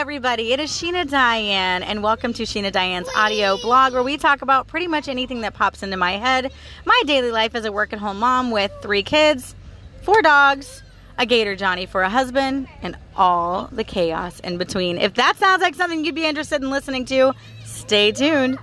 everybody. 0.00 0.54
It 0.54 0.60
is 0.60 0.70
Sheena 0.70 1.06
Diane, 1.06 1.82
and 1.82 2.02
welcome 2.02 2.32
to 2.32 2.44
Sheena 2.44 2.72
Diane's 2.72 3.10
audio 3.14 3.58
blog, 3.58 3.92
where 3.92 4.02
we 4.02 4.16
talk 4.16 4.40
about 4.40 4.66
pretty 4.66 4.86
much 4.86 5.08
anything 5.08 5.42
that 5.42 5.52
pops 5.52 5.82
into 5.82 5.98
my 5.98 6.12
head. 6.12 6.50
My 6.86 7.02
daily 7.04 7.30
life 7.30 7.54
as 7.54 7.66
a 7.66 7.70
work 7.70 7.92
at 7.92 7.98
home 7.98 8.18
mom 8.18 8.50
with 8.50 8.72
three 8.80 9.02
kids, 9.02 9.54
four 10.00 10.22
dogs, 10.22 10.82
a 11.18 11.26
gator 11.26 11.54
Johnny 11.54 11.84
for 11.84 12.00
a 12.00 12.08
husband, 12.08 12.66
and 12.80 12.96
all 13.14 13.68
the 13.72 13.84
chaos 13.84 14.40
in 14.40 14.56
between. 14.56 14.96
If 14.96 15.12
that 15.16 15.36
sounds 15.36 15.60
like 15.60 15.74
something 15.74 16.02
you'd 16.02 16.14
be 16.14 16.24
interested 16.24 16.62
in 16.62 16.70
listening 16.70 17.04
to, 17.04 17.34
stay 17.66 18.10
tuned. 18.10 18.58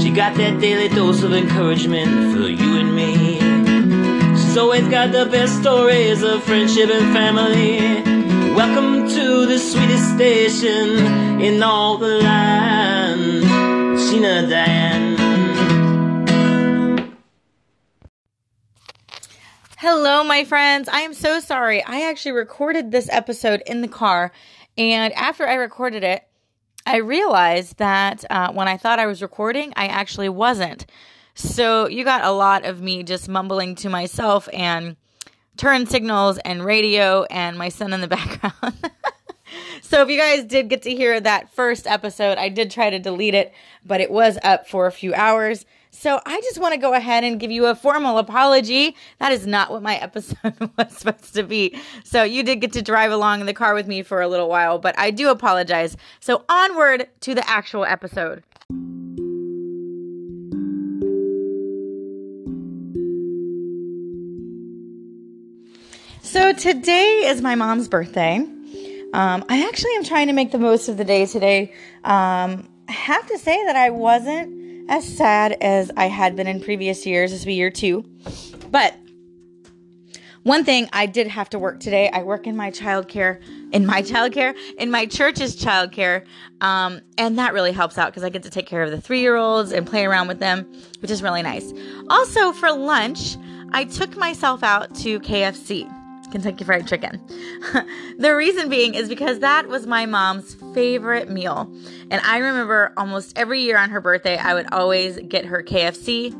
She 0.00 0.12
got 0.12 0.36
that 0.36 0.58
daily 0.60 0.88
dose 0.88 1.24
of 1.24 1.32
encouragement 1.32 2.32
for 2.32 2.48
you 2.48 2.78
and 2.78 2.94
me. 2.94 3.35
Always 4.56 4.88
got 4.88 5.12
the 5.12 5.26
best 5.26 5.60
stories 5.60 6.22
of 6.22 6.42
friendship 6.42 6.88
and 6.88 7.12
family. 7.12 7.78
Welcome 8.54 9.06
to 9.06 9.44
the 9.44 9.58
sweetest 9.58 10.14
station 10.14 11.42
in 11.42 11.62
all 11.62 11.98
the 11.98 12.20
land, 12.20 13.42
Sheena 13.98 14.48
Diane. 14.48 15.16
Hello, 19.76 20.24
my 20.24 20.44
friends. 20.46 20.88
I 20.88 21.00
am 21.00 21.12
so 21.12 21.38
sorry. 21.38 21.84
I 21.84 22.08
actually 22.08 22.32
recorded 22.32 22.90
this 22.90 23.10
episode 23.10 23.62
in 23.66 23.82
the 23.82 23.88
car, 23.88 24.32
and 24.78 25.12
after 25.12 25.46
I 25.46 25.56
recorded 25.56 26.02
it, 26.02 26.26
I 26.86 26.96
realized 26.96 27.76
that 27.76 28.24
uh, 28.30 28.52
when 28.52 28.68
I 28.68 28.78
thought 28.78 28.98
I 28.98 29.06
was 29.06 29.20
recording, 29.20 29.74
I 29.76 29.88
actually 29.88 30.30
wasn't. 30.30 30.86
So 31.36 31.86
you 31.86 32.02
got 32.02 32.24
a 32.24 32.32
lot 32.32 32.64
of 32.64 32.80
me 32.80 33.02
just 33.02 33.28
mumbling 33.28 33.74
to 33.76 33.90
myself 33.90 34.48
and 34.54 34.96
turn 35.58 35.86
signals 35.86 36.38
and 36.38 36.64
radio 36.64 37.24
and 37.24 37.58
my 37.58 37.68
son 37.68 37.92
in 37.92 38.00
the 38.00 38.08
background. 38.18 38.74
so 39.82 40.00
if 40.00 40.08
you 40.08 40.18
guys 40.18 40.44
did 40.44 40.70
get 40.70 40.80
to 40.82 40.90
hear 40.94 41.20
that 41.20 41.52
first 41.52 41.86
episode, 41.86 42.38
I 42.38 42.48
did 42.48 42.70
try 42.70 42.88
to 42.88 42.98
delete 42.98 43.34
it, 43.34 43.52
but 43.84 44.00
it 44.00 44.10
was 44.10 44.38
up 44.42 44.66
for 44.66 44.86
a 44.86 44.92
few 44.92 45.12
hours. 45.12 45.66
So 45.90 46.20
I 46.24 46.40
just 46.40 46.58
want 46.58 46.72
to 46.72 46.80
go 46.80 46.94
ahead 46.94 47.22
and 47.22 47.38
give 47.38 47.50
you 47.50 47.66
a 47.66 47.74
formal 47.74 48.16
apology. 48.16 48.96
That 49.18 49.32
is 49.32 49.46
not 49.46 49.70
what 49.70 49.82
my 49.82 49.96
episode 50.02 50.70
was 50.78 50.96
supposed 50.96 51.34
to 51.34 51.42
be. 51.42 51.78
So 52.02 52.22
you 52.22 52.44
did 52.44 52.62
get 52.62 52.72
to 52.72 52.82
drive 52.82 53.12
along 53.12 53.40
in 53.40 53.46
the 53.46 53.54
car 53.54 53.74
with 53.74 53.86
me 53.86 54.02
for 54.02 54.22
a 54.22 54.28
little 54.28 54.48
while, 54.48 54.78
but 54.78 54.98
I 54.98 55.10
do 55.10 55.28
apologize. 55.28 55.98
So 56.20 56.46
onward 56.48 57.08
to 57.20 57.34
the 57.34 57.46
actual 57.46 57.84
episode. 57.84 58.42
So 66.36 66.52
today 66.52 67.22
is 67.24 67.40
my 67.40 67.54
mom's 67.54 67.88
birthday. 67.88 68.36
Um, 68.36 69.42
I 69.48 69.66
actually 69.66 69.94
am 69.94 70.04
trying 70.04 70.26
to 70.26 70.34
make 70.34 70.52
the 70.52 70.58
most 70.58 70.90
of 70.90 70.98
the 70.98 71.04
day 71.04 71.24
today. 71.24 71.72
Um, 72.04 72.68
I 72.86 72.92
have 72.92 73.26
to 73.28 73.38
say 73.38 73.64
that 73.64 73.74
I 73.74 73.88
wasn't 73.88 74.90
as 74.90 75.16
sad 75.16 75.56
as 75.62 75.90
I 75.96 76.08
had 76.08 76.36
been 76.36 76.46
in 76.46 76.60
previous 76.60 77.06
years. 77.06 77.30
This 77.30 77.40
will 77.40 77.46
be 77.46 77.54
year 77.54 77.70
two. 77.70 78.04
But 78.70 78.94
one 80.42 80.62
thing 80.62 80.90
I 80.92 81.06
did 81.06 81.26
have 81.26 81.48
to 81.50 81.58
work 81.58 81.80
today. 81.80 82.10
I 82.10 82.22
work 82.22 82.46
in 82.46 82.54
my 82.54 82.70
childcare, 82.70 83.40
in 83.72 83.86
my 83.86 84.02
childcare, 84.02 84.54
in 84.76 84.90
my 84.90 85.06
church's 85.06 85.56
childcare, 85.56 86.26
um, 86.60 87.00
and 87.16 87.38
that 87.38 87.54
really 87.54 87.72
helps 87.72 87.96
out 87.96 88.10
because 88.12 88.24
I 88.24 88.28
get 88.28 88.42
to 88.42 88.50
take 88.50 88.66
care 88.66 88.82
of 88.82 88.90
the 88.90 89.00
three-year-olds 89.00 89.72
and 89.72 89.86
play 89.86 90.04
around 90.04 90.28
with 90.28 90.40
them, 90.40 90.70
which 91.00 91.10
is 91.10 91.22
really 91.22 91.42
nice. 91.42 91.72
Also, 92.10 92.52
for 92.52 92.70
lunch, 92.72 93.38
I 93.72 93.84
took 93.84 94.18
myself 94.18 94.62
out 94.62 94.94
to 94.96 95.18
KFC. 95.20 95.95
Kentucky 96.26 96.64
Fried 96.64 96.86
Chicken. 96.86 97.20
the 98.18 98.34
reason 98.34 98.68
being 98.68 98.94
is 98.94 99.08
because 99.08 99.40
that 99.40 99.68
was 99.68 99.86
my 99.86 100.06
mom's 100.06 100.54
favorite 100.74 101.28
meal. 101.28 101.72
And 102.10 102.20
I 102.22 102.38
remember 102.38 102.92
almost 102.96 103.36
every 103.38 103.60
year 103.60 103.78
on 103.78 103.90
her 103.90 104.00
birthday, 104.00 104.36
I 104.36 104.54
would 104.54 104.72
always 104.72 105.18
get 105.28 105.46
her 105.46 105.62
KFC. 105.62 106.34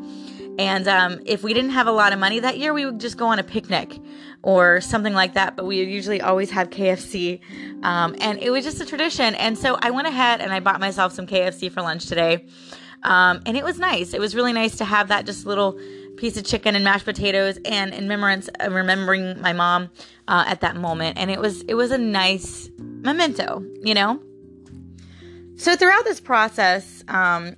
And 0.58 0.88
um, 0.88 1.20
if 1.26 1.42
we 1.42 1.52
didn't 1.52 1.70
have 1.70 1.86
a 1.86 1.92
lot 1.92 2.12
of 2.12 2.18
money 2.18 2.40
that 2.40 2.58
year, 2.58 2.72
we 2.72 2.86
would 2.86 2.98
just 2.98 3.16
go 3.16 3.26
on 3.26 3.38
a 3.38 3.44
picnic 3.44 3.98
or 4.42 4.80
something 4.80 5.12
like 5.12 5.34
that. 5.34 5.56
But 5.56 5.66
we 5.66 5.80
would 5.80 5.90
usually 5.90 6.20
always 6.20 6.50
have 6.50 6.70
KFC. 6.70 7.40
Um, 7.82 8.16
and 8.20 8.38
it 8.42 8.50
was 8.50 8.64
just 8.64 8.80
a 8.80 8.86
tradition. 8.86 9.34
And 9.34 9.58
so 9.58 9.78
I 9.82 9.90
went 9.90 10.08
ahead 10.08 10.40
and 10.40 10.52
I 10.52 10.60
bought 10.60 10.80
myself 10.80 11.12
some 11.12 11.26
KFC 11.26 11.70
for 11.70 11.82
lunch 11.82 12.06
today. 12.06 12.46
Um, 13.02 13.42
and 13.46 13.56
it 13.56 13.64
was 13.64 13.78
nice. 13.78 14.14
It 14.14 14.20
was 14.20 14.34
really 14.34 14.52
nice 14.52 14.76
to 14.78 14.84
have 14.84 15.08
that 15.08 15.26
just 15.26 15.46
little 15.46 15.78
piece 16.16 16.36
of 16.36 16.44
chicken 16.44 16.74
and 16.74 16.84
mashed 16.84 17.04
potatoes 17.04 17.58
and 17.64 17.92
in 17.92 18.04
remembrance 18.04 18.48
of 18.60 18.72
remembering 18.72 19.40
my 19.40 19.52
mom 19.52 19.90
uh, 20.28 20.44
at 20.46 20.60
that 20.62 20.76
moment. 20.76 21.18
And 21.18 21.30
it 21.30 21.40
was 21.40 21.62
it 21.62 21.74
was 21.74 21.90
a 21.90 21.98
nice 21.98 22.70
memento 22.78 23.64
you 23.82 23.94
know? 23.94 24.20
So 25.56 25.76
throughout 25.76 26.04
this 26.04 26.20
process 26.20 27.04
um, 27.08 27.56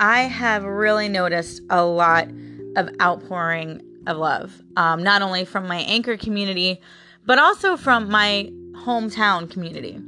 i 0.00 0.20
have 0.22 0.64
really 0.64 1.08
noticed 1.08 1.60
a 1.68 1.84
lot 1.84 2.28
of 2.76 2.88
outpouring 3.02 3.82
of 4.06 4.16
love 4.16 4.62
um, 4.76 5.02
not 5.02 5.20
only 5.22 5.44
from 5.44 5.66
my 5.66 5.78
anchor 5.78 6.16
community 6.16 6.80
but 7.26 7.38
also 7.38 7.76
from 7.76 8.08
my 8.08 8.50
hometown 8.72 9.50
community 9.50 10.00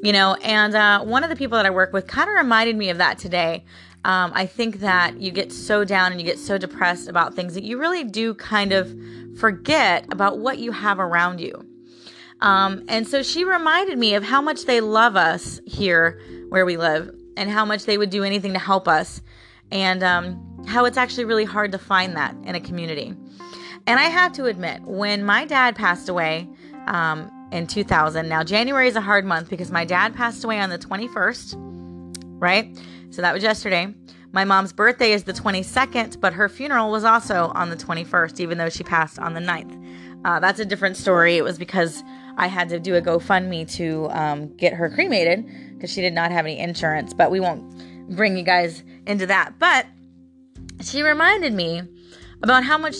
you 0.00 0.12
know? 0.12 0.34
And 0.42 0.76
uh, 0.76 1.00
one 1.02 1.24
of 1.24 1.30
the 1.30 1.36
people 1.36 1.56
that 1.56 1.66
i 1.66 1.70
work 1.70 1.92
with 1.92 2.06
kind 2.06 2.28
of 2.28 2.34
reminded 2.36 2.76
me 2.76 2.90
of 2.90 2.98
that 2.98 3.18
today 3.18 3.64
um, 4.08 4.32
I 4.34 4.46
think 4.46 4.80
that 4.80 5.20
you 5.20 5.30
get 5.30 5.52
so 5.52 5.84
down 5.84 6.12
and 6.12 6.20
you 6.20 6.26
get 6.26 6.38
so 6.38 6.56
depressed 6.56 7.08
about 7.08 7.34
things 7.34 7.52
that 7.52 7.62
you 7.62 7.78
really 7.78 8.04
do 8.04 8.32
kind 8.32 8.72
of 8.72 8.90
forget 9.38 10.06
about 10.10 10.38
what 10.38 10.58
you 10.58 10.72
have 10.72 10.98
around 10.98 11.40
you. 11.40 11.62
Um, 12.40 12.84
and 12.88 13.06
so 13.06 13.22
she 13.22 13.44
reminded 13.44 13.98
me 13.98 14.14
of 14.14 14.24
how 14.24 14.40
much 14.40 14.64
they 14.64 14.80
love 14.80 15.14
us 15.14 15.60
here 15.66 16.18
where 16.48 16.64
we 16.64 16.78
live 16.78 17.14
and 17.36 17.50
how 17.50 17.66
much 17.66 17.84
they 17.84 17.98
would 17.98 18.08
do 18.08 18.24
anything 18.24 18.54
to 18.54 18.58
help 18.58 18.88
us 18.88 19.20
and 19.70 20.02
um, 20.02 20.64
how 20.66 20.86
it's 20.86 20.96
actually 20.96 21.26
really 21.26 21.44
hard 21.44 21.72
to 21.72 21.78
find 21.78 22.16
that 22.16 22.34
in 22.44 22.54
a 22.54 22.60
community. 22.60 23.14
And 23.86 24.00
I 24.00 24.04
have 24.04 24.32
to 24.34 24.46
admit, 24.46 24.80
when 24.84 25.22
my 25.22 25.44
dad 25.44 25.76
passed 25.76 26.08
away 26.08 26.48
um, 26.86 27.30
in 27.52 27.66
2000, 27.66 28.26
now 28.26 28.42
January 28.42 28.88
is 28.88 28.96
a 28.96 29.02
hard 29.02 29.26
month 29.26 29.50
because 29.50 29.70
my 29.70 29.84
dad 29.84 30.14
passed 30.14 30.44
away 30.44 30.60
on 30.60 30.70
the 30.70 30.78
21st, 30.78 31.67
right? 32.38 32.76
So 33.10 33.22
that 33.22 33.34
was 33.34 33.42
yesterday. 33.42 33.94
My 34.32 34.44
mom's 34.44 34.72
birthday 34.72 35.12
is 35.12 35.24
the 35.24 35.32
22nd, 35.32 36.20
but 36.20 36.34
her 36.34 36.48
funeral 36.48 36.90
was 36.90 37.04
also 37.04 37.50
on 37.54 37.70
the 37.70 37.76
21st, 37.76 38.40
even 38.40 38.58
though 38.58 38.68
she 38.68 38.84
passed 38.84 39.18
on 39.18 39.34
the 39.34 39.40
9th. 39.40 40.24
Uh, 40.24 40.40
that's 40.40 40.60
a 40.60 40.64
different 40.64 40.96
story. 40.96 41.36
It 41.36 41.44
was 41.44 41.58
because 41.58 42.02
I 42.36 42.46
had 42.46 42.68
to 42.68 42.78
do 42.78 42.96
a 42.96 43.00
GoFundMe 43.00 43.70
to 43.76 44.08
um, 44.10 44.54
get 44.56 44.74
her 44.74 44.90
cremated 44.90 45.48
because 45.74 45.90
she 45.92 46.00
did 46.00 46.12
not 46.12 46.30
have 46.30 46.44
any 46.44 46.58
insurance, 46.58 47.14
but 47.14 47.30
we 47.30 47.40
won't 47.40 47.64
bring 48.14 48.36
you 48.36 48.44
guys 48.44 48.82
into 49.06 49.26
that. 49.26 49.58
But 49.58 49.86
she 50.82 51.02
reminded 51.02 51.54
me 51.54 51.82
about 52.42 52.64
how 52.64 52.78
much 52.78 52.96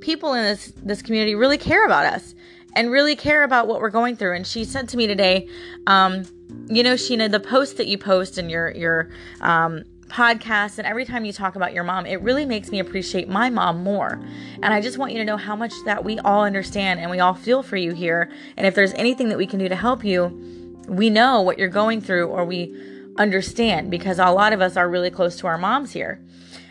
people 0.00 0.34
in 0.34 0.44
this, 0.44 0.72
this 0.82 1.02
community 1.02 1.34
really 1.34 1.58
care 1.58 1.86
about 1.86 2.06
us 2.06 2.34
and 2.74 2.90
really 2.90 3.16
care 3.16 3.42
about 3.42 3.66
what 3.66 3.80
we're 3.80 3.90
going 3.90 4.16
through. 4.16 4.34
And 4.34 4.46
she 4.46 4.64
said 4.64 4.88
to 4.90 4.96
me 4.96 5.06
today, 5.06 5.48
um, 5.86 6.24
you 6.68 6.82
know, 6.82 6.94
Sheena, 6.94 7.30
the 7.30 7.40
post 7.40 7.76
that 7.76 7.86
you 7.86 7.98
post 7.98 8.38
and 8.38 8.50
your 8.50 8.70
your 8.70 9.10
um, 9.40 9.84
podcast 10.08 10.78
and 10.78 10.86
every 10.86 11.04
time 11.04 11.24
you 11.24 11.32
talk 11.32 11.54
about 11.54 11.72
your 11.72 11.84
mom, 11.84 12.06
it 12.06 12.20
really 12.22 12.46
makes 12.46 12.70
me 12.70 12.78
appreciate 12.78 13.28
my 13.28 13.50
mom 13.50 13.82
more. 13.82 14.20
And 14.62 14.66
I 14.66 14.80
just 14.80 14.98
want 14.98 15.12
you 15.12 15.18
to 15.18 15.24
know 15.24 15.36
how 15.36 15.54
much 15.54 15.72
that 15.84 16.04
we 16.04 16.18
all 16.20 16.44
understand 16.44 17.00
and 17.00 17.10
we 17.10 17.20
all 17.20 17.34
feel 17.34 17.62
for 17.62 17.76
you 17.76 17.92
here. 17.92 18.30
And 18.56 18.66
if 18.66 18.74
there's 18.74 18.94
anything 18.94 19.28
that 19.28 19.38
we 19.38 19.46
can 19.46 19.58
do 19.58 19.68
to 19.68 19.76
help 19.76 20.04
you, 20.04 20.76
we 20.88 21.10
know 21.10 21.42
what 21.42 21.58
you're 21.58 21.68
going 21.68 22.00
through 22.00 22.28
or 22.28 22.44
we 22.44 22.74
understand 23.18 23.90
because 23.90 24.18
a 24.18 24.30
lot 24.30 24.52
of 24.52 24.60
us 24.60 24.76
are 24.76 24.88
really 24.88 25.10
close 25.10 25.36
to 25.36 25.46
our 25.46 25.58
moms 25.58 25.92
here. 25.92 26.24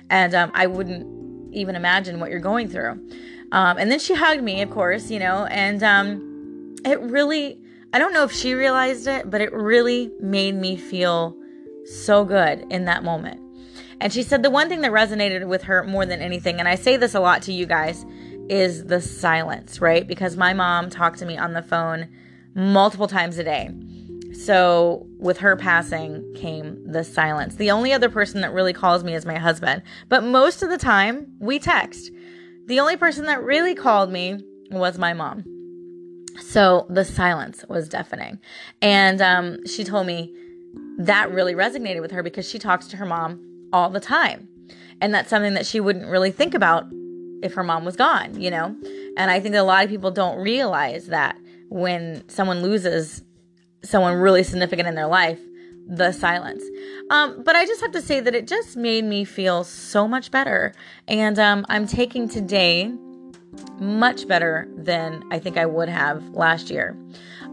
And 0.09 0.33
um, 0.33 0.51
I 0.53 0.67
wouldn't 0.67 1.53
even 1.53 1.75
imagine 1.75 2.19
what 2.19 2.31
you're 2.31 2.39
going 2.39 2.67
through. 2.69 2.99
Um, 3.51 3.77
and 3.77 3.89
then 3.89 3.99
she 3.99 4.13
hugged 4.13 4.44
me, 4.44 4.61
of 4.61 4.69
course, 4.71 5.09
you 5.09 5.19
know, 5.19 5.45
and 5.45 5.81
um, 5.83 6.75
it 6.85 6.99
really 7.01 7.59
I 7.94 7.99
don't 7.99 8.13
know 8.13 8.23
if 8.23 8.33
she 8.33 8.53
realized 8.53 9.07
it, 9.07 9.29
but 9.29 9.41
it 9.41 9.53
really 9.53 10.11
made 10.19 10.55
me 10.55 10.75
feel 10.75 11.38
so 11.85 12.25
good 12.25 12.65
in 12.69 12.85
that 12.85 13.03
moment. 13.03 13.41
And 14.01 14.11
she 14.11 14.23
said 14.23 14.44
the 14.44 14.49
one 14.49 14.67
thing 14.69 14.81
that 14.81 14.91
resonated 14.91 15.47
with 15.47 15.63
her 15.63 15.83
more 15.83 16.05
than 16.05 16.21
anything, 16.21 16.59
and 16.59 16.67
I 16.67 16.75
say 16.75 16.97
this 16.97 17.15
a 17.15 17.19
lot 17.19 17.41
to 17.44 17.53
you 17.53 17.65
guys, 17.65 18.05
is 18.49 18.85
the 18.85 19.01
silence, 19.01 19.81
right? 19.81 20.05
Because 20.05 20.38
my 20.38 20.53
mom 20.53 20.89
talked 20.89 21.19
to 21.19 21.25
me 21.25 21.38
on 21.38 21.53
the 21.53 21.61
phone 21.61 22.07
multiple 22.53 23.07
times 23.07 23.38
a 23.38 23.43
day. 23.43 23.71
So 24.33 25.07
with 25.17 25.38
her 25.39 25.55
passing 25.55 26.33
came 26.35 26.91
the 26.91 27.03
silence. 27.03 27.55
The 27.55 27.71
only 27.71 27.93
other 27.93 28.09
person 28.09 28.41
that 28.41 28.53
really 28.53 28.73
calls 28.73 29.03
me 29.03 29.15
is 29.15 29.25
my 29.25 29.38
husband, 29.38 29.81
but 30.09 30.23
most 30.23 30.61
of 30.61 30.69
the 30.69 30.77
time 30.77 31.33
we 31.39 31.57
text. 31.57 32.11
The 32.67 32.79
only 32.81 32.97
person 32.97 33.25
that 33.25 33.41
really 33.43 33.75
called 33.75 34.11
me 34.11 34.43
was 34.71 34.97
my 34.97 35.13
mom. 35.13 35.45
So 36.41 36.85
the 36.89 37.05
silence 37.05 37.63
was 37.69 37.87
deafening. 37.87 38.39
And 38.81 39.21
um, 39.21 39.65
she 39.65 39.83
told 39.83 40.05
me 40.05 40.35
that 40.97 41.31
really 41.31 41.55
resonated 41.55 42.01
with 42.01 42.11
her 42.11 42.21
because 42.21 42.47
she 42.47 42.59
talks 42.59 42.87
to 42.87 42.97
her 42.97 43.05
mom 43.05 43.41
all 43.71 43.89
the 43.89 43.99
time. 44.01 44.49
And 44.99 45.13
that's 45.13 45.29
something 45.29 45.53
that 45.53 45.65
she 45.65 45.79
wouldn't 45.79 46.07
really 46.07 46.31
think 46.31 46.53
about 46.53 46.85
if 47.41 47.53
her 47.53 47.63
mom 47.63 47.85
was 47.85 47.95
gone, 47.95 48.39
you 48.39 48.51
know? 48.51 48.75
And 49.15 49.31
I 49.31 49.39
think 49.39 49.55
a 49.55 49.61
lot 49.61 49.83
of 49.83 49.89
people 49.89 50.11
don't 50.11 50.37
realize 50.39 51.07
that 51.07 51.37
when 51.69 52.27
someone 52.27 52.61
loses 52.61 53.23
someone 53.83 54.15
really 54.15 54.43
significant 54.43 54.87
in 54.87 54.95
their 54.95 55.07
life, 55.07 55.39
the 55.88 56.12
silence. 56.12 56.63
Um, 57.10 57.44
but 57.44 57.56
I 57.56 57.66
just 57.66 57.81
have 57.81 57.92
to 57.92 58.01
say 58.01 58.19
that 58.19 58.36
it 58.36 58.48
just 58.48 58.75
made 58.75 59.06
me 59.06 59.24
feel 59.24 59.63
so 59.63 60.07
much 60.07 60.31
better. 60.31 60.74
And 61.07 61.39
um, 61.39 61.66
I'm 61.69 61.88
taking 61.88 62.28
today 62.28 62.94
much 63.80 64.28
better 64.28 64.68
than 64.75 65.24
I 65.31 65.39
think 65.39 65.57
I 65.57 65.66
would 65.66 65.89
have 65.89 66.24
last 66.30 66.69
year. 66.69 66.98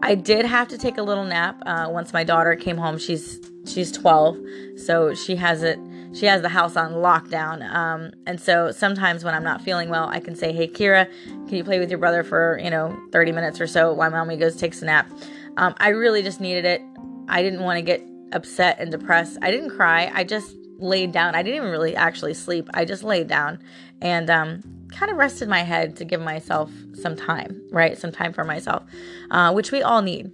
I 0.03 0.15
did 0.15 0.45
have 0.45 0.69
to 0.69 0.79
take 0.79 0.99
a 0.99 1.03
little 1.03 1.25
nap 1.25 1.63
uh, 1.67 1.87
once 1.91 2.13
my 2.13 2.25
daughter 2.25 2.57
came 2.57 2.77
home. 2.77 2.99
She's 2.99 3.41
she's 3.67 3.91
12, 3.93 4.39
so 4.77 5.15
she 5.15 5.37
has 5.37 5.63
it. 5.63 5.79
She 6.13 6.27
has 6.27 6.43
the 6.43 6.49
house 6.49 6.77
on 6.77 6.93
lockdown. 6.93 7.69
Um, 7.73 8.13
and 8.27 8.41
so 8.41 8.71
sometimes 8.71 9.25
when 9.25 9.35
I'm 9.35 9.43
not 9.43 9.63
feeling 9.63 9.89
well, 9.89 10.09
I 10.09 10.21
can 10.21 10.37
say, 10.37 10.53
"Hey, 10.53 10.69
Kira, 10.69 11.09
can 11.47 11.57
you 11.57 11.65
play 11.65 11.79
with 11.79 11.91
your 11.91 11.99
brother 11.99 12.23
for 12.23 12.59
you 12.63 12.71
know 12.71 12.97
30 13.13 13.33
minutes 13.33 13.61
or 13.61 13.67
so 13.67 13.93
while 13.93 14.11
mommy 14.11 14.37
goes 14.37 14.57
takes 14.57 14.83
a 14.83 14.87
nap?" 14.87 15.11
Um, 15.57 15.75
I 15.79 15.89
really 15.89 16.23
just 16.23 16.41
needed 16.41 16.65
it. 16.65 16.83
I 17.29 17.43
didn't 17.43 17.63
want 17.63 17.79
to 17.79 17.83
get 17.83 18.03
upset 18.35 18.77
and 18.79 18.91
depressed. 18.91 19.39
I 19.43 19.51
didn't 19.51 19.71
cry. 19.71 20.11
I 20.13 20.25
just 20.25 20.55
laid 20.79 21.13
down. 21.13 21.35
I 21.35 21.43
didn't 21.43 21.57
even 21.57 21.71
really 21.71 21.97
actually 21.97 22.35
sleep. 22.35 22.69
I 22.75 22.85
just 22.85 23.03
laid 23.03 23.29
down 23.29 23.61
and 24.01 24.29
um, 24.29 24.63
kind 24.91 25.11
of 25.11 25.17
rested 25.17 25.49
my 25.49 25.61
head 25.61 25.97
to 25.97 26.05
give 26.05 26.21
myself 26.21 26.71
some 26.95 27.17
time, 27.17 27.63
right? 27.71 27.97
Some 27.97 28.13
time 28.13 28.33
for 28.33 28.45
myself, 28.45 28.83
uh, 29.31 29.53
which 29.53 29.73
we 29.73 29.83
all 29.83 30.03
need. 30.03 30.33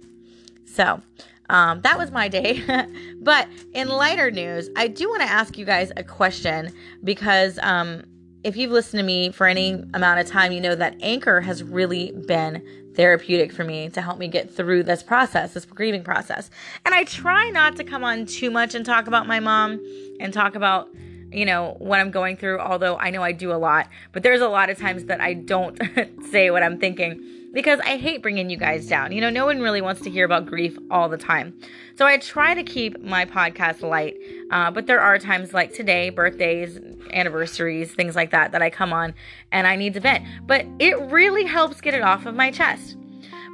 So 0.65 1.01
um, 1.49 1.81
that 1.81 1.97
was 1.97 2.11
my 2.11 2.27
day. 2.27 2.63
but 3.21 3.47
in 3.73 3.87
lighter 3.87 4.31
news, 4.31 4.69
I 4.75 4.87
do 4.87 5.09
want 5.09 5.21
to 5.21 5.29
ask 5.29 5.57
you 5.57 5.65
guys 5.65 5.91
a 5.95 6.03
question 6.03 6.73
because 7.03 7.59
um, 7.61 8.03
if 8.43 8.57
you've 8.57 8.71
listened 8.71 8.99
to 8.99 9.05
me 9.05 9.31
for 9.31 9.47
any 9.47 9.83
amount 9.93 10.19
of 10.19 10.27
time, 10.27 10.51
you 10.51 10.61
know 10.61 10.75
that 10.75 10.95
Anchor 11.01 11.41
has 11.41 11.63
really 11.63 12.11
been 12.11 12.63
therapeutic 12.95 13.53
for 13.53 13.63
me 13.63 13.89
to 13.89 14.01
help 14.01 14.17
me 14.17 14.27
get 14.27 14.53
through 14.53 14.83
this 14.83 15.03
process, 15.03 15.53
this 15.53 15.65
grieving 15.65 16.03
process. 16.03 16.49
And 16.85 16.93
I 16.93 17.03
try 17.03 17.49
not 17.49 17.77
to 17.77 17.83
come 17.83 18.03
on 18.03 18.25
too 18.25 18.51
much 18.51 18.75
and 18.75 18.85
talk 18.85 19.07
about 19.07 19.27
my 19.27 19.39
mom 19.39 19.79
and 20.19 20.33
talk 20.33 20.55
about 20.55 20.89
you 21.31 21.45
know, 21.45 21.75
what 21.79 21.99
I'm 21.99 22.11
going 22.11 22.37
through, 22.37 22.59
although 22.59 22.97
I 22.97 23.09
know 23.09 23.23
I 23.23 23.31
do 23.31 23.51
a 23.51 23.55
lot, 23.55 23.87
but 24.11 24.23
there's 24.23 24.41
a 24.41 24.47
lot 24.47 24.69
of 24.69 24.77
times 24.77 25.05
that 25.05 25.21
I 25.21 25.33
don't 25.33 25.79
say 26.31 26.51
what 26.51 26.63
I'm 26.63 26.79
thinking 26.79 27.23
because 27.53 27.79
I 27.81 27.97
hate 27.97 28.21
bringing 28.21 28.49
you 28.49 28.57
guys 28.57 28.87
down. 28.87 29.11
You 29.11 29.21
know, 29.21 29.29
no 29.29 29.45
one 29.45 29.59
really 29.59 29.81
wants 29.81 30.01
to 30.01 30.09
hear 30.09 30.25
about 30.25 30.45
grief 30.45 30.77
all 30.89 31.09
the 31.09 31.17
time. 31.17 31.59
So 31.95 32.05
I 32.05 32.17
try 32.17 32.53
to 32.53 32.63
keep 32.63 33.01
my 33.01 33.25
podcast 33.25 33.81
light, 33.81 34.15
uh, 34.51 34.71
but 34.71 34.87
there 34.87 35.01
are 35.01 35.17
times 35.19 35.53
like 35.53 35.73
today, 35.73 36.09
birthdays, 36.09 36.79
anniversaries, 37.13 37.93
things 37.93 38.15
like 38.15 38.31
that, 38.31 38.51
that 38.53 38.61
I 38.61 38.69
come 38.69 38.93
on 38.93 39.13
and 39.51 39.67
I 39.67 39.75
need 39.75 39.93
to 39.95 39.99
vent. 39.99 40.25
But 40.45 40.65
it 40.79 40.99
really 40.99 41.45
helps 41.45 41.81
get 41.81 41.93
it 41.93 42.01
off 42.01 42.25
of 42.25 42.35
my 42.35 42.51
chest. 42.51 42.97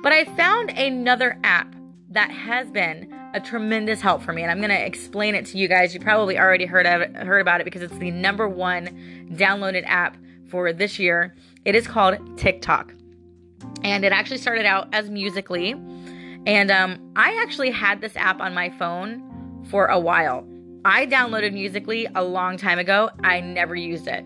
But 0.03 0.13
I 0.13 0.25
found 0.35 0.69
another 0.71 1.37
app 1.43 1.75
that 2.09 2.31
has 2.31 2.69
been 2.69 3.13
a 3.33 3.39
tremendous 3.39 4.01
help 4.01 4.21
for 4.21 4.33
me, 4.33 4.41
and 4.41 4.51
I'm 4.51 4.57
going 4.57 4.69
to 4.69 4.85
explain 4.85 5.35
it 5.35 5.45
to 5.47 5.57
you 5.57 5.67
guys. 5.67 5.93
You 5.93 5.99
probably 5.99 6.39
already 6.39 6.65
heard 6.65 6.85
of 6.85 7.13
heard 7.15 7.39
about 7.39 7.61
it 7.61 7.63
because 7.63 7.81
it's 7.81 7.97
the 7.97 8.11
number 8.11 8.47
one 8.47 9.27
downloaded 9.33 9.83
app 9.85 10.17
for 10.49 10.71
this 10.73 10.99
year. 10.99 11.35
It 11.65 11.75
is 11.75 11.87
called 11.87 12.37
TikTok, 12.37 12.93
and 13.83 14.05
it 14.05 14.11
actually 14.11 14.37
started 14.37 14.65
out 14.65 14.87
as 14.93 15.09
Musically, 15.09 15.71
and 16.45 16.71
um, 16.71 17.11
I 17.15 17.39
actually 17.41 17.71
had 17.71 18.01
this 18.01 18.15
app 18.15 18.39
on 18.39 18.53
my 18.53 18.69
phone 18.69 19.65
for 19.69 19.87
a 19.87 19.99
while. 19.99 20.47
I 20.85 21.05
downloaded 21.05 21.53
Musically 21.53 22.07
a 22.15 22.23
long 22.23 22.57
time 22.57 22.79
ago. 22.79 23.09
I 23.23 23.41
never 23.41 23.75
used 23.75 24.07
it. 24.07 24.25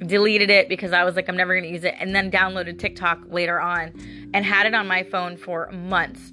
Deleted 0.00 0.50
it 0.50 0.68
because 0.68 0.92
I 0.92 1.04
was 1.04 1.14
like, 1.14 1.28
I'm 1.28 1.36
never 1.36 1.54
going 1.54 1.64
to 1.64 1.70
use 1.70 1.84
it, 1.84 1.94
and 2.00 2.14
then 2.14 2.30
downloaded 2.30 2.78
TikTok 2.78 3.20
later 3.28 3.60
on 3.60 3.92
and 4.34 4.44
had 4.44 4.66
it 4.66 4.74
on 4.74 4.88
my 4.88 5.04
phone 5.04 5.36
for 5.36 5.70
months 5.70 6.32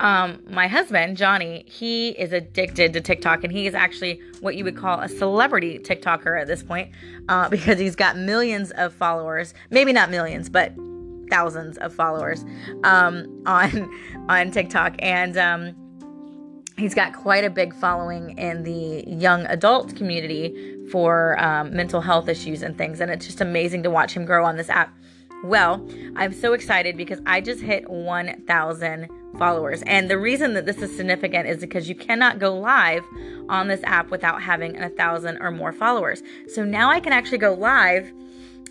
um, 0.00 0.40
my 0.48 0.68
husband, 0.68 1.16
Johnny, 1.16 1.64
he 1.66 2.10
is 2.10 2.32
addicted 2.32 2.92
to 2.92 3.00
TikTok 3.00 3.42
and 3.42 3.52
he 3.52 3.66
is 3.66 3.74
actually 3.74 4.20
what 4.40 4.54
you 4.54 4.64
would 4.64 4.76
call 4.76 5.00
a 5.00 5.08
celebrity 5.08 5.78
TikToker 5.78 6.40
at 6.40 6.46
this 6.46 6.62
point 6.62 6.90
uh, 7.28 7.48
because 7.50 7.78
he's 7.78 7.96
got 7.96 8.16
millions 8.16 8.70
of 8.72 8.92
followers. 8.92 9.54
Maybe 9.70 9.92
not 9.92 10.10
millions, 10.10 10.48
but 10.48 10.72
thousands 11.30 11.76
of 11.78 11.92
followers 11.92 12.44
um, 12.84 13.42
on 13.46 13.90
on 14.28 14.50
TikTok. 14.50 14.94
And 15.00 15.36
um, 15.36 15.74
he's 16.76 16.94
got 16.94 17.12
quite 17.12 17.44
a 17.44 17.50
big 17.50 17.74
following 17.74 18.38
in 18.38 18.62
the 18.62 19.04
young 19.08 19.46
adult 19.46 19.96
community 19.96 20.76
for 20.92 21.38
um, 21.42 21.74
mental 21.74 22.00
health 22.00 22.28
issues 22.28 22.62
and 22.62 22.78
things. 22.78 23.00
And 23.00 23.10
it's 23.10 23.26
just 23.26 23.40
amazing 23.40 23.82
to 23.82 23.90
watch 23.90 24.14
him 24.14 24.24
grow 24.24 24.44
on 24.44 24.56
this 24.56 24.70
app. 24.70 24.94
Well, 25.44 25.86
I'm 26.16 26.32
so 26.32 26.52
excited 26.52 26.96
because 26.96 27.20
I 27.26 27.40
just 27.40 27.62
hit 27.62 27.88
1,000 27.88 29.08
followers. 29.36 29.82
And 29.86 30.10
the 30.10 30.18
reason 30.18 30.54
that 30.54 30.66
this 30.66 30.78
is 30.78 30.94
significant 30.96 31.48
is 31.48 31.58
because 31.58 31.88
you 31.88 31.94
cannot 31.94 32.38
go 32.38 32.54
live 32.54 33.04
on 33.48 33.68
this 33.68 33.80
app 33.84 34.10
without 34.10 34.42
having 34.42 34.80
a 34.80 34.88
thousand 34.88 35.38
or 35.40 35.50
more 35.50 35.72
followers. 35.72 36.22
So 36.48 36.64
now 36.64 36.90
I 36.90 37.00
can 37.00 37.12
actually 37.12 37.38
go 37.38 37.54
live 37.54 38.12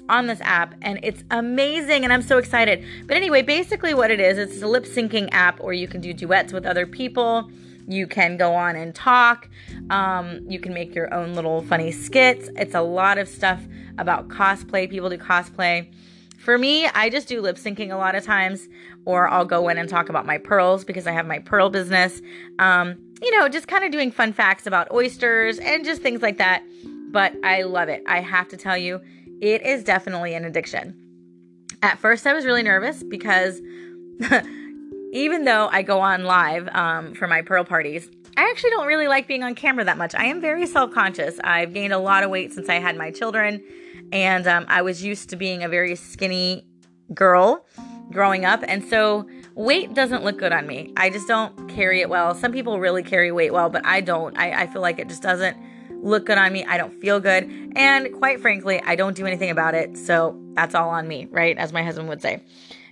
on 0.10 0.28
this 0.28 0.40
app 0.42 0.74
and 0.82 1.00
it's 1.04 1.24
amazing 1.32 2.04
and 2.04 2.14
I'm 2.14 2.22
so 2.22 2.38
excited. 2.38 2.84
But 3.06 3.18
anyway, 3.18 3.42
basically 3.42 3.94
what 3.94 4.12
it 4.12 4.20
is, 4.20 4.38
it's 4.38 4.62
a 4.62 4.68
lip 4.68 4.86
syncing 4.86 5.30
app 5.32 5.60
where 5.60 5.74
you 5.74 5.88
can 5.88 6.02
do 6.02 6.14
duets 6.14 6.54
with 6.54 6.66
other 6.66 6.86
people. 6.88 7.50
You 7.88 8.08
can 8.08 8.36
go 8.38 8.54
on 8.54 8.76
and 8.76 8.94
talk. 8.94 9.50
Um, 9.90 10.42
you 10.50 10.60
can 10.60 10.74
make 10.74 10.94
your 10.94 11.14
own 11.14 11.36
little 11.36 11.62
funny 11.62 11.92
skits. 11.92 12.50
It's 12.56 12.76
a 12.76 12.82
lot 12.82 13.18
of 13.18 13.28
stuff 13.28 13.62
about 13.98 14.28
cosplay. 14.28 14.90
People 14.90 15.10
do 15.10 15.18
cosplay. 15.18 15.88
For 16.48 16.58
me, 16.58 16.88
I 16.88 17.10
just 17.10 17.28
do 17.28 17.42
lip 17.42 17.58
syncing 17.58 17.92
a 17.92 17.98
lot 17.98 18.16
of 18.16 18.24
times, 18.24 18.70
or 19.04 19.28
I'll 19.28 19.44
go 19.44 19.68
in 19.68 19.78
and 19.78 19.90
talk 19.90 20.08
about 20.08 20.26
my 20.26 20.38
pearls 20.38 20.86
because 20.86 21.06
I 21.06 21.12
have 21.12 21.26
my 21.26 21.40
pearl 21.40 21.70
business. 21.70 22.22
Um, 22.58 22.96
you 23.22 23.38
know, 23.38 23.50
just 23.50 23.68
kind 23.68 23.84
of 23.84 23.92
doing 23.92 24.12
fun 24.12 24.32
facts 24.32 24.66
about 24.66 24.90
oysters 24.94 25.60
and 25.60 25.84
just 25.84 26.02
things 26.02 26.22
like 26.22 26.38
that. 26.38 26.64
But 27.12 27.34
I 27.44 27.64
love 27.64 27.90
it. 27.90 28.02
I 28.08 28.22
have 28.22 28.48
to 28.48 28.56
tell 28.56 28.78
you, 28.78 29.02
it 29.42 29.62
is 29.64 29.84
definitely 29.84 30.36
an 30.36 30.46
addiction. 30.46 30.96
At 31.84 32.00
first, 32.00 32.26
I 32.26 32.32
was 32.32 32.46
really 32.46 32.64
nervous 32.64 33.04
because 33.04 33.62
even 35.12 35.44
though 35.44 35.68
I 35.70 35.82
go 35.82 36.00
on 36.00 36.24
live 36.24 36.70
um, 36.70 37.14
for 37.14 37.28
my 37.28 37.42
pearl 37.42 37.66
parties, 37.66 38.10
I 38.38 38.50
actually 38.52 38.70
don't 38.70 38.88
really 38.88 39.08
like 39.08 39.28
being 39.28 39.44
on 39.44 39.56
camera 39.56 39.84
that 39.84 39.98
much. 39.98 40.14
I 40.16 40.26
am 40.26 40.40
very 40.40 40.66
self 40.68 40.92
conscious. 40.92 41.40
I've 41.44 41.74
gained 41.74 41.92
a 41.92 41.98
lot 41.98 42.24
of 42.24 42.30
weight 42.30 42.54
since 42.54 42.70
I 42.70 42.76
had 42.76 42.96
my 42.96 43.12
children 43.12 43.64
and 44.12 44.48
um, 44.48 44.66
I 44.70 44.82
was 44.82 45.04
used 45.04 45.30
to 45.30 45.36
being 45.36 45.64
a 45.64 45.70
very 45.70 45.96
skinny 45.96 46.66
girl 47.14 47.66
growing 48.12 48.46
up, 48.46 48.64
and 48.68 48.84
so 48.86 49.28
weight 49.56 49.94
doesn't 49.94 50.24
look 50.24 50.38
good 50.38 50.54
on 50.54 50.66
me. 50.66 50.94
I 50.96 51.10
just 51.10 51.28
don't 51.28 51.68
carry 51.70 52.02
it 52.02 52.10
well. 52.10 52.34
Some 52.36 52.52
people 52.52 52.80
really 52.80 53.04
carry 53.04 53.32
weight 53.32 53.52
well, 53.52 53.70
but 53.70 53.86
I 53.86 54.02
don't. 54.02 54.38
I, 54.38 54.64
I 54.64 54.68
feel 54.68 54.82
like 54.82 55.00
it 55.00 55.10
just 55.10 55.22
doesn't 55.22 55.58
look 56.04 56.26
good 56.26 56.38
on 56.38 56.54
me. 56.54 56.64
I 56.66 56.78
don't 56.78 57.00
feel 57.02 57.20
good, 57.20 57.50
and 57.76 58.14
quite 58.14 58.40
frankly, 58.40 58.82
I 58.86 58.96
don't 58.96 59.16
do 59.16 59.26
anything 59.26 59.50
about 59.50 59.76
it. 59.76 59.98
So 59.98 60.40
that's 60.54 60.74
all 60.76 60.90
on 60.90 61.08
me, 61.08 61.28
right? 61.32 61.58
As 61.58 61.74
my 61.74 61.84
husband 61.84 62.08
would 62.10 62.22
say. 62.22 62.44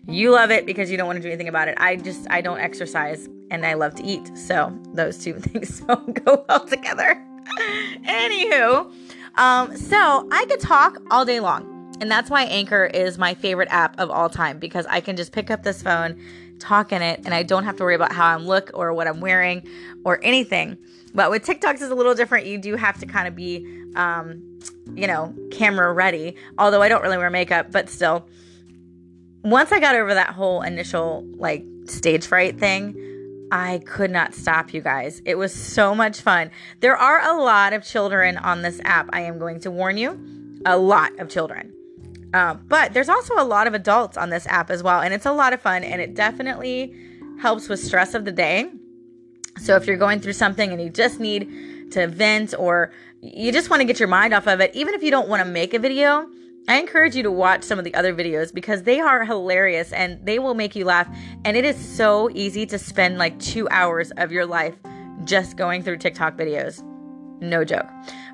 You 0.08 0.32
love 0.32 0.52
it 0.52 0.66
because 0.66 0.92
you 0.92 0.98
don't 0.98 1.08
want 1.08 1.18
to 1.18 1.24
do 1.24 1.30
anything 1.30 1.48
about 1.48 1.68
it. 1.68 1.76
I 1.80 1.96
just 1.96 2.28
I 2.30 2.42
don't 2.42 2.60
exercise 2.60 3.28
and 3.50 3.66
I 3.66 3.74
love 3.74 3.96
to 3.96 4.04
eat. 4.04 4.38
So 4.38 4.78
those 4.94 5.18
two 5.18 5.34
things 5.40 5.82
don't 5.82 6.24
go 6.24 6.46
well 6.48 6.66
together. 6.66 7.24
Anywho, 8.06 8.92
um, 9.38 9.76
so 9.76 10.28
I 10.32 10.46
could 10.46 10.60
talk 10.60 11.02
all 11.12 11.26
day 11.26 11.40
long. 11.40 11.72
And 12.02 12.12
that's 12.12 12.30
why 12.30 12.44
Anchor 12.44 12.86
is 12.86 13.18
my 13.18 13.34
favorite 13.34 13.70
app 13.72 13.98
of 14.00 14.10
all 14.10 14.30
time 14.30 14.60
because 14.60 14.86
I 14.88 15.00
can 15.00 15.16
just 15.16 15.32
pick 15.32 15.50
up 15.50 15.64
this 15.64 15.82
phone, 15.82 16.20
talk 16.60 16.92
in 16.92 17.02
it, 17.02 17.22
and 17.24 17.34
I 17.34 17.44
don't 17.44 17.64
have 17.64 17.78
to 17.78 17.84
worry 17.84 17.96
about 17.96 18.12
how 18.12 18.28
I'm 18.28 18.46
look 18.46 18.72
or 18.74 18.94
what 18.94 19.08
I'm 19.08 19.22
wearing 19.22 19.66
or 20.04 20.20
anything. 20.22 20.78
But 21.14 21.32
with 21.32 21.46
TikToks 21.46 21.82
is 21.82 21.90
a 21.90 21.96
little 21.96 22.14
different. 22.14 22.48
You 22.48 22.58
do 22.58 22.76
have 22.76 23.00
to 23.00 23.06
kind 23.06 23.28
of 23.28 23.36
be, 23.36 23.66
um, 23.96 24.60
you 24.94 25.08
know, 25.08 25.34
camera 25.52 25.94
ready. 25.94 26.36
Although 26.58 26.82
I 26.82 26.90
don't 26.90 27.02
really 27.02 27.18
wear 27.18 27.30
makeup, 27.30 27.72
but 27.72 27.90
still. 27.90 28.28
Once 29.46 29.72
I 29.72 29.80
got 29.80 29.94
over 29.94 30.12
that 30.16 30.32
whole 30.32 30.64
initial 30.64 31.24
like 31.38 31.64
stage 31.86 32.26
fright 32.26 32.58
thing, 32.60 33.48
I 33.52 33.80
could 33.86 34.10
not 34.10 34.34
stop 34.34 34.74
you 34.74 34.82
guys. 34.82 35.22
It 35.24 35.38
was 35.38 35.54
so 35.54 35.94
much 35.94 36.20
fun. 36.20 36.50
There 36.80 36.98
are 36.98 37.22
a 37.22 37.40
lot 37.40 37.72
of 37.72 37.84
children 37.84 38.38
on 38.38 38.64
this 38.64 38.82
app. 38.86 39.08
I 39.14 39.22
am 39.22 39.38
going 39.38 39.60
to 39.60 39.70
warn 39.70 39.98
you, 39.98 40.20
a 40.66 40.80
lot 40.80 41.12
of 41.20 41.30
children. 41.30 41.72
Uh, 42.34 42.56
but 42.56 42.96
there's 42.96 43.08
also 43.08 43.36
a 43.38 43.46
lot 43.46 43.68
of 43.68 43.76
adults 43.76 44.18
on 44.18 44.32
this 44.32 44.48
app 44.48 44.72
as 44.72 44.82
well, 44.82 45.02
and 45.02 45.14
it's 45.14 45.28
a 45.28 45.32
lot 45.32 45.54
of 45.54 45.62
fun, 45.62 45.84
and 45.84 46.02
it 46.02 46.16
definitely 46.16 46.96
helps 47.40 47.70
with 47.70 47.80
stress 47.80 48.16
of 48.16 48.26
the 48.26 48.32
day. 48.32 48.72
So 49.60 49.76
if 49.76 49.86
you're 49.86 49.96
going 49.96 50.22
through 50.22 50.34
something 50.34 50.72
and 50.72 50.82
you 50.82 50.90
just 50.90 51.20
need 51.20 51.92
to 51.92 52.08
vent 52.08 52.56
or 52.58 52.92
you 53.22 53.52
just 53.52 53.70
want 53.70 53.82
to 53.82 53.86
get 53.86 54.00
your 54.00 54.10
mind 54.10 54.34
off 54.34 54.48
of 54.48 54.60
it, 54.60 54.72
even 54.74 54.96
if 54.96 55.04
you 55.04 55.12
don't 55.12 55.30
want 55.30 55.44
to 55.44 55.48
make 55.48 55.76
a 55.76 55.80
video, 55.80 56.28
I 56.68 56.80
encourage 56.80 57.16
you 57.16 57.24
to 57.24 57.32
watch 57.32 57.64
some 57.64 57.78
of 57.78 57.86
the 57.86 57.94
other 57.94 58.14
videos 58.14 58.54
because 58.54 58.84
they 58.84 59.00
are 59.00 59.24
hilarious 59.24 59.94
and 59.94 60.24
they 60.26 60.40
will 60.40 60.56
make 60.56 60.76
you 60.76 60.86
laugh. 60.86 61.08
And 61.44 61.56
it 61.56 61.64
is 61.64 61.78
so 61.78 62.30
easy 62.34 62.66
to 62.68 62.80
spend 62.80 63.20
like 63.20 63.38
two 63.40 63.68
hours 63.70 64.12
of 64.18 64.32
your 64.32 64.46
life 64.48 64.76
just 65.26 65.58
going 65.58 65.84
through 65.84 65.98
TikTok 65.98 66.36
videos. 66.36 66.84
No 67.40 67.64
joke. 67.64 67.88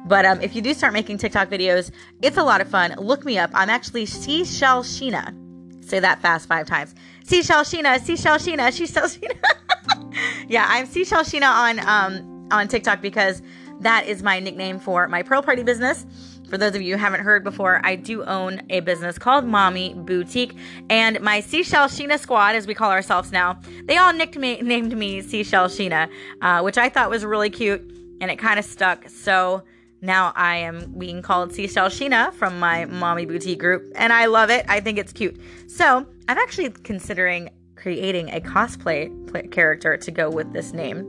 But 0.06 0.26
um, 0.26 0.42
if 0.42 0.56
you 0.56 0.62
do 0.62 0.74
start 0.74 0.94
making 0.94 1.18
TikTok 1.18 1.50
videos, 1.50 1.92
it's 2.22 2.38
a 2.38 2.44
lot 2.44 2.62
of 2.62 2.70
fun. 2.70 2.96
Look 2.98 3.26
me 3.26 3.38
up. 3.38 3.52
I'm 3.54 3.70
actually 3.70 4.06
Seashell 4.06 4.84
Sheena. 4.84 5.36
Say 5.84 6.00
that 6.00 6.22
fast 6.22 6.48
five 6.48 6.68
times. 6.68 6.96
Seashell 7.26 7.64
Sheena, 7.64 8.00
Seashell 8.00 8.38
Sheena, 8.38 8.72
Seashell 8.72 9.04
Sheena. 9.04 10.16
yeah, 10.48 10.66
I'm 10.70 10.86
Seashell 10.86 11.24
Sheena 11.24 11.52
on 11.52 11.80
um, 11.80 12.48
on 12.52 12.68
TikTok 12.68 13.02
because 13.02 13.42
that 13.82 14.06
is 14.06 14.24
my 14.24 14.40
nickname 14.40 14.80
for 14.80 15.08
my 15.08 15.24
Pearl 15.24 15.42
Party 15.42 15.64
business. 15.64 16.06
For 16.52 16.58
those 16.58 16.76
of 16.76 16.82
you 16.82 16.98
who 16.98 17.00
haven't 17.00 17.22
heard 17.22 17.46
before, 17.46 17.80
I 17.82 17.96
do 17.96 18.26
own 18.26 18.62
a 18.70 18.82
business 18.82 19.18
called 19.18 19.46
Mommy 19.46 19.94
Boutique, 19.94 20.54
and 20.90 21.22
my 21.22 21.40
Seashell 21.40 21.88
Sheena 21.88 22.20
squad, 22.20 22.56
as 22.56 22.68
we 22.68 22.74
call 22.74 22.92
ourselves 22.92 23.32
now, 23.32 23.58
they 23.86 23.96
all 23.96 24.12
nicked 24.12 24.36
me, 24.36 24.62
named 24.62 24.98
me 24.98 25.22
Seashell 25.22 25.68
Sheena, 25.68 26.10
uh, 26.42 26.60
which 26.62 26.78
I 26.78 26.90
thought 26.90 27.10
was 27.10 27.24
really 27.24 27.50
cute, 27.50 27.80
and 28.20 28.30
it 28.30 28.36
kind 28.36 28.60
of 28.60 28.66
stuck. 28.66 29.08
So 29.08 29.64
now 30.02 30.34
I 30.36 30.58
am 30.58 30.94
being 31.00 31.22
called 31.22 31.54
Seashell 31.54 31.88
Sheena 31.88 32.34
from 32.34 32.60
my 32.60 32.84
Mommy 32.84 33.26
Boutique 33.26 33.60
group, 33.60 33.90
and 33.96 34.12
I 34.12 34.26
love 34.26 34.50
it. 34.50 34.66
I 34.68 34.82
think 34.82 34.98
it's 34.98 35.14
cute. 35.14 35.40
So 35.68 36.06
I'm 36.28 36.38
actually 36.38 36.72
considering 36.72 37.50
creating 37.78 38.30
a 38.30 38.42
cosplay 38.42 39.52
character 39.54 39.96
to 39.96 40.12
go 40.12 40.30
with 40.30 40.52
this 40.52 40.74
name. 40.74 41.06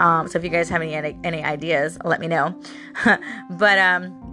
Um, 0.00 0.28
so 0.28 0.38
if 0.38 0.44
you 0.44 0.50
guys 0.50 0.70
have 0.70 0.80
any 0.80 0.94
any 1.24 1.44
ideas, 1.44 1.98
let 2.04 2.20
me 2.20 2.26
know. 2.26 2.58
but 3.50 3.78
um, 3.78 4.31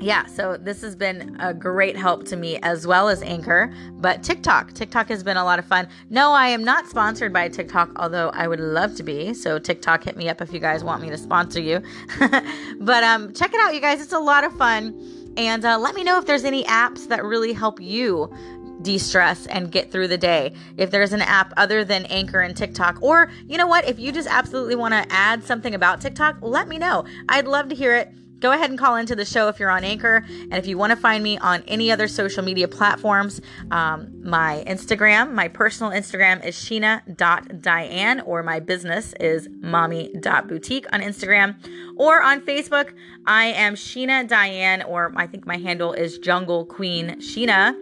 yeah, 0.00 0.26
so 0.26 0.56
this 0.56 0.80
has 0.82 0.94
been 0.94 1.36
a 1.40 1.52
great 1.52 1.96
help 1.96 2.24
to 2.26 2.36
me 2.36 2.58
as 2.62 2.86
well 2.86 3.08
as 3.08 3.22
Anchor. 3.22 3.72
But 3.92 4.22
TikTok, 4.22 4.72
TikTok 4.72 5.08
has 5.08 5.24
been 5.24 5.36
a 5.36 5.44
lot 5.44 5.58
of 5.58 5.64
fun. 5.64 5.88
No, 6.08 6.32
I 6.32 6.48
am 6.48 6.62
not 6.62 6.86
sponsored 6.86 7.32
by 7.32 7.48
TikTok, 7.48 7.90
although 7.96 8.30
I 8.30 8.46
would 8.46 8.60
love 8.60 8.94
to 8.96 9.02
be. 9.02 9.34
So 9.34 9.58
TikTok, 9.58 10.04
hit 10.04 10.16
me 10.16 10.28
up 10.28 10.40
if 10.40 10.52
you 10.52 10.60
guys 10.60 10.84
want 10.84 11.02
me 11.02 11.10
to 11.10 11.18
sponsor 11.18 11.60
you. 11.60 11.82
but 12.80 13.02
um, 13.02 13.32
check 13.32 13.52
it 13.52 13.60
out, 13.60 13.74
you 13.74 13.80
guys. 13.80 14.00
It's 14.00 14.12
a 14.12 14.20
lot 14.20 14.44
of 14.44 14.56
fun. 14.56 15.34
And 15.36 15.64
uh, 15.64 15.78
let 15.78 15.94
me 15.94 16.04
know 16.04 16.18
if 16.18 16.26
there's 16.26 16.44
any 16.44 16.64
apps 16.64 17.08
that 17.08 17.24
really 17.24 17.52
help 17.52 17.80
you 17.80 18.32
de 18.82 18.98
stress 18.98 19.46
and 19.46 19.72
get 19.72 19.90
through 19.90 20.06
the 20.08 20.18
day. 20.18 20.52
If 20.76 20.92
there's 20.92 21.12
an 21.12 21.22
app 21.22 21.52
other 21.56 21.84
than 21.84 22.06
Anchor 22.06 22.40
and 22.40 22.56
TikTok, 22.56 23.02
or 23.02 23.30
you 23.46 23.58
know 23.58 23.66
what, 23.66 23.88
if 23.88 23.98
you 23.98 24.12
just 24.12 24.28
absolutely 24.28 24.76
want 24.76 24.94
to 24.94 25.04
add 25.12 25.42
something 25.42 25.74
about 25.74 26.00
TikTok, 26.00 26.36
let 26.40 26.68
me 26.68 26.78
know. 26.78 27.04
I'd 27.28 27.46
love 27.46 27.68
to 27.70 27.74
hear 27.74 27.96
it. 27.96 28.12
Go 28.40 28.52
ahead 28.52 28.70
and 28.70 28.78
call 28.78 28.96
into 28.96 29.16
the 29.16 29.24
show 29.24 29.48
if 29.48 29.58
you're 29.58 29.70
on 29.70 29.84
Anchor. 29.84 30.24
And 30.28 30.54
if 30.54 30.66
you 30.66 30.78
want 30.78 30.90
to 30.90 30.96
find 30.96 31.22
me 31.22 31.38
on 31.38 31.62
any 31.66 31.90
other 31.90 32.08
social 32.08 32.44
media 32.44 32.68
platforms, 32.68 33.40
um, 33.70 34.10
my 34.22 34.64
Instagram, 34.66 35.32
my 35.32 35.48
personal 35.48 35.92
Instagram 35.92 36.44
is 36.44 36.54
sheena.diane, 36.56 38.20
or 38.20 38.42
my 38.42 38.60
business 38.60 39.14
is 39.20 39.48
mommy.boutique 39.60 40.86
on 40.92 41.00
Instagram. 41.00 41.56
Or 41.96 42.22
on 42.22 42.40
Facebook, 42.42 42.92
I 43.26 43.46
am 43.46 43.74
Sheena 43.74 44.28
Diane, 44.28 44.82
or 44.82 45.12
I 45.16 45.26
think 45.26 45.46
my 45.46 45.56
handle 45.56 45.92
is 45.92 46.18
Jungle 46.18 46.64
Queen 46.64 47.20
Sheena. 47.20 47.74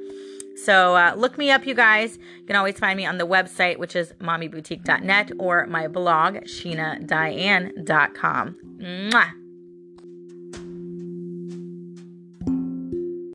So 0.56 0.96
uh, 0.96 1.12
look 1.16 1.36
me 1.36 1.50
up, 1.50 1.66
you 1.66 1.74
guys. 1.74 2.18
You 2.38 2.46
can 2.46 2.56
always 2.56 2.78
find 2.78 2.96
me 2.96 3.04
on 3.04 3.18
the 3.18 3.26
website, 3.26 3.76
which 3.76 3.94
is 3.94 4.14
mommyboutique.net, 4.20 5.32
or 5.38 5.66
my 5.66 5.86
blog, 5.86 6.36
sheenadiane.com. 6.36 8.56
Mwah! 8.80 9.45